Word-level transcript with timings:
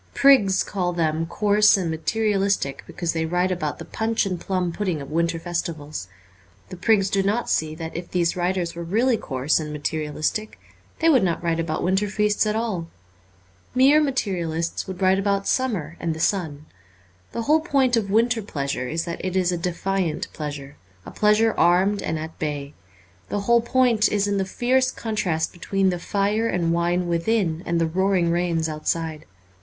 Prigs 0.15 0.63
call 0.63 0.93
them 0.93 1.27
coarse 1.27 1.77
and 1.77 1.91
materialistic 1.91 2.83
because 2.87 3.13
they 3.13 3.23
write 3.27 3.51
about 3.51 3.77
the 3.77 3.85
punch 3.85 4.25
and 4.25 4.41
plum 4.41 4.71
pudding 4.71 4.99
of 4.99 5.11
winter 5.11 5.37
festivals. 5.37 6.07
The 6.69 6.75
prigs 6.75 7.07
do 7.07 7.21
not 7.21 7.51
see 7.51 7.75
that 7.75 7.95
if 7.95 8.09
these 8.09 8.35
writers 8.35 8.73
were 8.73 8.81
really 8.81 9.15
coarse 9.15 9.59
and 9.59 9.71
materialistic 9.71 10.59
they 11.01 11.07
would 11.09 11.21
not 11.23 11.43
write 11.43 11.59
about 11.59 11.83
winter 11.83 12.07
feasts 12.09 12.47
at 12.47 12.55
all. 12.55 12.87
Mere 13.75 14.01
materialists 14.01 14.87
would 14.87 15.03
write 15.03 15.19
about 15.19 15.47
summer 15.47 15.97
and 15.99 16.15
the 16.15 16.19
sun. 16.19 16.65
The 17.31 17.43
whole 17.43 17.59
point 17.61 17.95
of 17.95 18.09
winter 18.09 18.41
pleasure 18.41 18.87
is 18.87 19.05
that 19.05 19.23
it 19.23 19.35
is 19.35 19.51
a 19.51 19.55
defiant 19.57 20.33
pleasure, 20.33 20.77
a 21.05 21.11
pleasure 21.11 21.53
armed 21.59 22.01
and 22.01 22.17
at 22.17 22.39
bay. 22.39 22.73
The 23.29 23.41
whole 23.41 23.61
point 23.61 24.11
is 24.11 24.27
in 24.27 24.39
the 24.39 24.45
fierce 24.45 24.89
contrast 24.89 25.53
between 25.53 25.91
the 25.91 25.99
fire 25.99 26.47
and 26.47 26.73
wine 26.73 27.07
within 27.07 27.61
and 27.67 27.79
the 27.79 27.85
roaring 27.85 28.31
rains 28.31 28.67
outside. 28.67 29.25